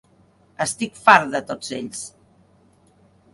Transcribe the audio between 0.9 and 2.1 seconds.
fart de tots ells.